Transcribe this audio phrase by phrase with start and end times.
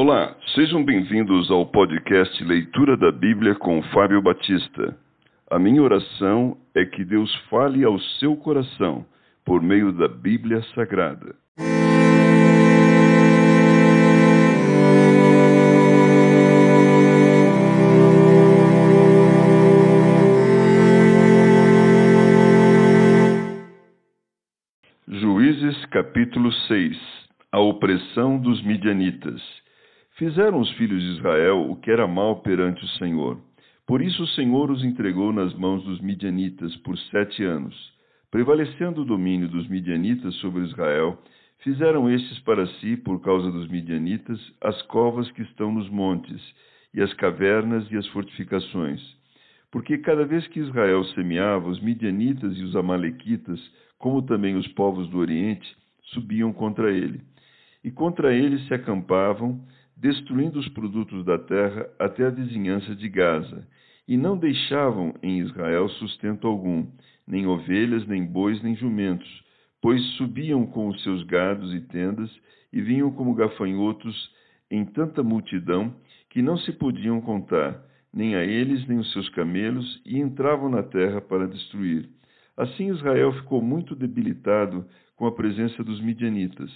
[0.00, 4.96] Olá, sejam bem-vindos ao podcast Leitura da Bíblia com Fábio Batista.
[5.50, 9.04] A minha oração é que Deus fale ao seu coração
[9.44, 11.34] por meio da Bíblia Sagrada.
[25.08, 26.96] Juízes capítulo 6
[27.50, 29.42] A opressão dos midianitas.
[30.18, 33.38] Fizeram os filhos de Israel o que era mal perante o Senhor.
[33.86, 37.74] Por isso o Senhor os entregou nas mãos dos midianitas por sete anos.
[38.28, 41.16] Prevalecendo o domínio dos midianitas sobre Israel,
[41.60, 46.42] fizeram estes para si, por causa dos midianitas, as covas que estão nos montes,
[46.92, 49.00] e as cavernas e as fortificações.
[49.70, 53.60] Porque cada vez que Israel semeava, os midianitas e os amalequitas,
[53.98, 55.76] como também os povos do Oriente,
[56.06, 57.20] subiam contra ele.
[57.84, 59.64] E contra ele se acampavam,
[60.00, 63.66] destruindo os produtos da terra até a vizinhança de Gaza,
[64.06, 66.86] e não deixavam em Israel sustento algum,
[67.26, 69.28] nem ovelhas, nem bois, nem jumentos,
[69.82, 72.30] pois subiam com os seus gados e tendas,
[72.72, 74.30] e vinham como gafanhotos
[74.70, 75.94] em tanta multidão
[76.30, 80.82] que não se podiam contar, nem a eles nem os seus camelos, e entravam na
[80.82, 82.08] terra para destruir.
[82.56, 84.86] Assim Israel ficou muito debilitado
[85.16, 86.70] com a presença dos midianitas.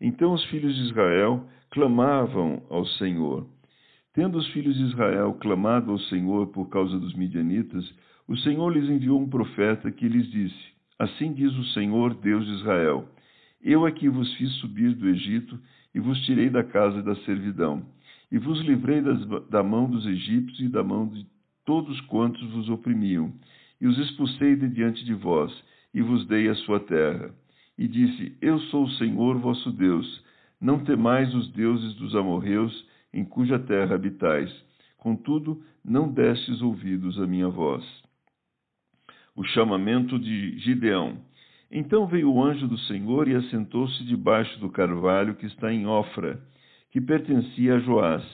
[0.00, 3.46] Então os filhos de Israel clamavam ao Senhor.
[4.14, 7.84] Tendo os filhos de Israel clamado ao Senhor por causa dos midianitas,
[8.26, 12.52] o Senhor lhes enviou um profeta que lhes disse: Assim diz o Senhor, Deus de
[12.54, 13.08] Israel:
[13.62, 15.58] Eu é que vos fiz subir do Egito
[15.94, 17.84] e vos tirei da casa da servidão,
[18.30, 21.26] e vos livrei das, da mão dos egípcios e da mão de
[21.64, 23.32] todos quantos vos oprimiam,
[23.80, 25.52] e os expulsei de diante de vós,
[25.92, 27.34] e vos dei a sua terra
[27.78, 30.24] e disse: Eu sou o Senhor vosso Deus.
[30.60, 34.52] Não temais os deuses dos amorreus, em cuja terra habitais.
[34.98, 37.84] Contudo, não destes ouvidos à minha voz.
[39.36, 41.16] O chamamento de Gideão.
[41.70, 46.42] Então veio o anjo do Senhor e assentou-se debaixo do carvalho que está em Ofra,
[46.90, 48.24] que pertencia a Joás,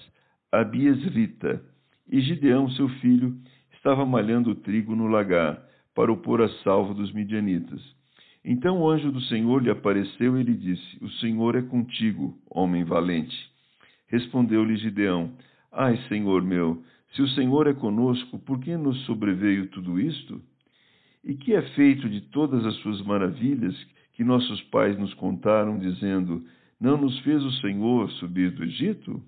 [0.51, 1.63] a Biesrita.
[2.09, 3.37] E Gideão, seu filho,
[3.73, 5.63] estava malhando o trigo no lagar,
[5.95, 7.83] para o pôr a salvo dos midianitas.
[8.45, 12.85] Então o anjo do Senhor lhe apareceu e lhe disse: O Senhor é contigo, homem
[12.85, 13.35] valente.
[14.09, 15.33] Respondeu-lhe Gideão:
[15.73, 16.83] Ai, Senhor meu,
[17.15, 20.43] se o Senhor é conosco, por que nos sobreveio tudo isto?
[21.25, 23.75] E que é feito de todas as suas maravilhas
[24.13, 26.45] que nossos pais nos contaram, dizendo:
[26.79, 29.23] Não nos fez o Senhor subir do Egito?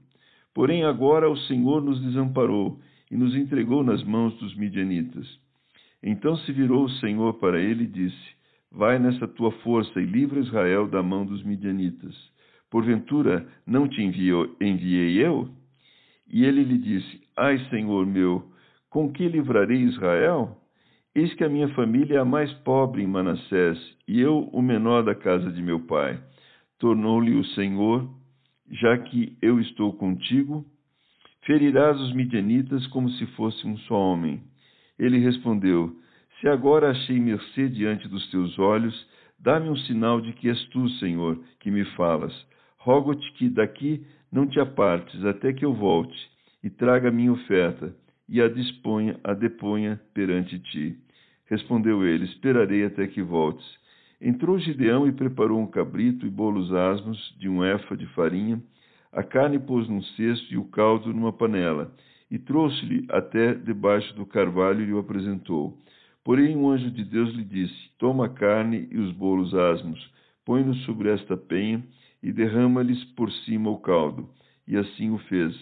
[0.53, 2.79] Porém, agora o Senhor nos desamparou
[3.11, 5.27] e nos entregou nas mãos dos midianitas.
[6.03, 8.36] Então se virou o Senhor para ele e disse:
[8.77, 12.15] Vai nessa tua força e livra Israel da mão dos midianitas.
[12.71, 15.49] Porventura não te enviei eu?
[16.31, 18.45] E ele lhe disse: Ai, Senhor meu,
[18.91, 20.61] com que livrarei Israel?
[21.15, 25.03] Eis que a minha família é a mais pobre em Manassés, e eu o menor
[25.05, 26.23] da casa de meu pai.
[26.79, 28.07] Tornou-lhe o Senhor:
[28.71, 30.67] Já que eu estou contigo,
[31.47, 34.43] ferirás os midianitas como se fosse um só homem.
[34.99, 35.97] Ele respondeu:
[36.41, 38.95] se agora achei mercê diante dos teus olhos,
[39.39, 42.35] dá-me um sinal de que és tu, Senhor, que me falas.
[42.79, 46.17] Rogo-te que daqui não te apartes até que eu volte
[46.63, 47.95] e traga minha oferta
[48.29, 50.97] e a disponha, a deponha perante ti.
[51.47, 53.67] Respondeu ele: Esperarei até que voltes.
[54.21, 58.61] Entrou Gideão e preparou um cabrito e bolos asmos de um efa de farinha.
[59.13, 61.93] A carne pôs num cesto e o caldo numa panela,
[62.31, 65.79] e trouxe-lhe até debaixo do carvalho e o apresentou.
[66.27, 70.13] Porém, um anjo de Deus lhe disse: Toma a carne e os bolos asmos,
[70.45, 71.81] põe-nos sobre esta penha
[72.21, 74.29] e derrama-lhes por cima o caldo.
[74.67, 75.55] E assim o fez.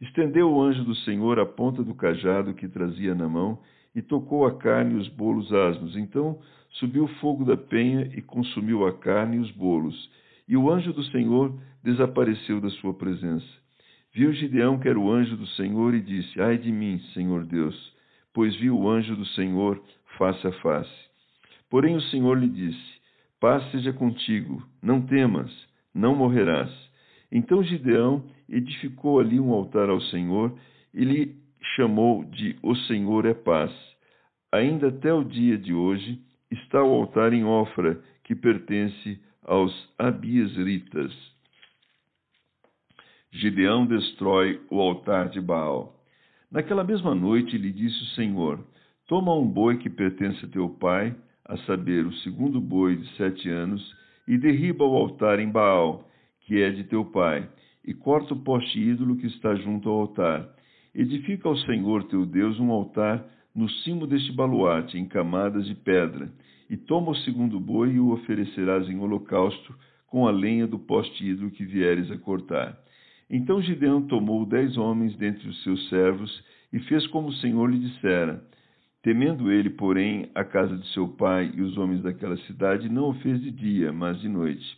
[0.00, 3.58] Estendeu o anjo do Senhor a ponta do cajado que trazia na mão
[3.92, 5.96] e tocou a carne e os bolos asmos.
[5.96, 6.38] Então
[6.74, 10.08] subiu o fogo da penha e consumiu a carne e os bolos.
[10.46, 11.52] E o anjo do Senhor
[11.82, 13.48] desapareceu da sua presença.
[14.14, 17.89] Viu Gideão que era o anjo do Senhor e disse: Ai de mim, Senhor Deus
[18.32, 19.82] pois viu o anjo do Senhor
[20.16, 21.10] face a face.
[21.68, 23.00] Porém o Senhor lhe disse:
[23.40, 25.50] Paz seja contigo, não temas,
[25.94, 26.70] não morrerás.
[27.32, 30.56] Então Gideão edificou ali um altar ao Senhor
[30.92, 31.36] e lhe
[31.76, 33.72] chamou de O Senhor é Paz.
[34.52, 41.12] Ainda até o dia de hoje está o altar em Ofra, que pertence aos Abiesritas.
[43.32, 45.99] Gideão destrói o altar de Baal.
[46.50, 48.58] Naquela mesma noite lhe disse o Senhor:
[49.06, 51.14] Toma um boi que pertence a teu pai,
[51.44, 53.80] a saber, o segundo boi de sete anos,
[54.26, 56.08] e derriba o altar em Baal,
[56.40, 57.48] que é de teu pai,
[57.84, 60.48] e corta o poste ídolo que está junto ao altar.
[60.92, 63.24] Edifica ao Senhor teu Deus um altar
[63.54, 66.32] no cimo deste baluarte, em camadas de pedra,
[66.68, 69.72] e toma o segundo boi e o oferecerás em holocausto
[70.08, 72.76] com a lenha do poste ídolo que vieres a cortar.
[73.30, 77.78] Então Gideão tomou dez homens dentre os seus servos e fez como o Senhor lhe
[77.78, 78.42] dissera.
[79.02, 83.14] Temendo ele, porém, a casa de seu pai e os homens daquela cidade, não o
[83.14, 84.76] fez de dia, mas de noite.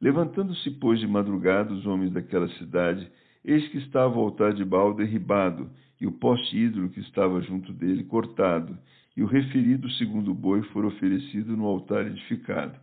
[0.00, 3.10] Levantando-se, pois, de madrugada os homens daquela cidade,
[3.44, 7.72] eis que estava o altar de Baal derribado, e o poste ídolo que estava junto
[7.72, 8.78] dele cortado,
[9.16, 12.78] e o referido segundo boi for oferecido no altar edificado.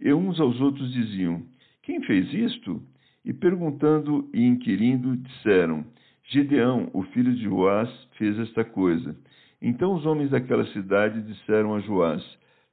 [0.00, 1.42] E uns aos outros diziam:
[1.82, 2.82] Quem fez isto?
[3.24, 5.84] E perguntando e inquirindo, disseram:
[6.24, 9.16] Gideão, o filho de Joás, fez esta coisa.
[9.60, 12.22] Então os homens daquela cidade disseram a Joás: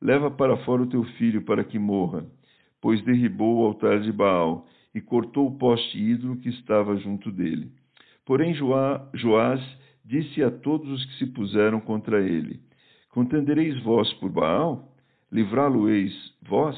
[0.02, 2.26] Leva para fora o teu filho para que morra,
[2.82, 7.72] pois derribou o altar de Baal e cortou o poste ídolo que estava junto dele.
[8.26, 9.62] Porém Joás
[10.06, 12.60] disse a todos os que se puseram contra ele:
[13.10, 14.88] Contendereis vós por Baal?
[15.32, 16.76] Livrá-lo-eis vós?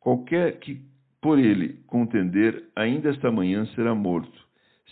[0.00, 0.80] Qualquer que
[1.20, 4.48] por ele contender, ainda esta manhã será morto.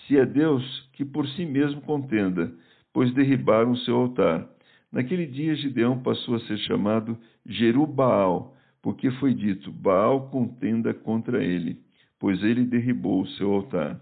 [0.07, 2.53] Se é Deus, que por si mesmo contenda,
[2.93, 4.49] pois derribaram seu altar.
[4.93, 11.81] Naquele dia Gideão passou a ser chamado Jerubaal, porque foi dito: Baal contenda contra ele,
[12.19, 14.01] pois ele derribou o seu altar.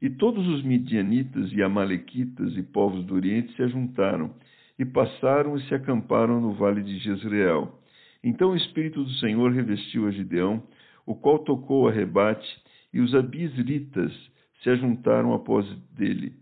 [0.00, 4.34] E todos os midianitas e amalequitas e povos do Oriente se ajuntaram,
[4.78, 7.80] e passaram e se acamparam no vale de Jezreel.
[8.22, 10.62] Então o Espírito do Senhor revestiu a Gideão,
[11.06, 12.46] o qual tocou a rebate,
[12.92, 14.12] e os abisritas
[14.62, 16.34] se ajuntaram após dele.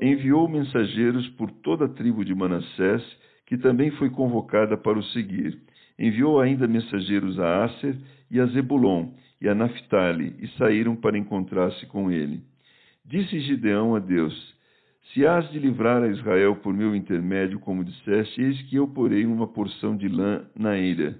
[0.00, 3.02] Enviou mensageiros por toda a tribo de Manassés,
[3.46, 5.60] que também foi convocada para o seguir.
[5.98, 7.96] Enviou ainda mensageiros a Aser
[8.30, 9.10] e a Zebulon
[9.40, 12.42] e a Naphtali, e saíram para encontrar-se com ele.
[13.04, 14.54] Disse Gideão a Deus:
[15.12, 19.26] Se has de livrar a Israel por meu intermédio, como disseste, eis que eu porei
[19.26, 21.18] uma porção de lã na eira.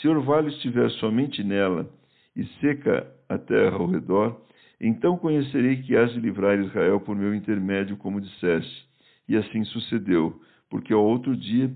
[0.00, 1.90] Se orvalho estiver somente nela,
[2.34, 4.40] e seca a terra ao redor,
[4.80, 8.86] então conhecerei que has de livrar Israel por meu intermédio, como disseste.
[9.28, 11.70] E assim sucedeu, porque ao outro dia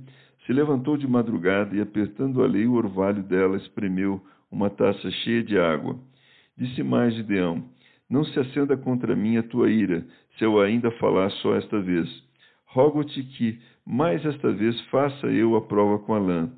[0.45, 4.21] se levantou de madrugada e, apertando a lei, o orvalho dela espremeu
[4.51, 5.99] uma taça cheia de água.
[6.57, 7.65] Disse mais Gideão:
[8.09, 10.07] Não se acenda contra mim a tua ira,
[10.37, 12.09] se eu ainda falar só esta vez.
[12.67, 16.51] Rogo-te que, mais esta vez, faça eu a prova com a lã.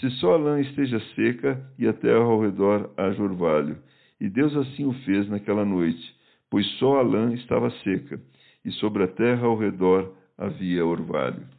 [0.00, 3.78] Se só a lã esteja seca e a terra ao redor haja orvalho.
[4.20, 6.14] E Deus assim o fez naquela noite,
[6.50, 8.20] pois só a lã estava seca,
[8.64, 11.53] e sobre a terra ao redor havia orvalho.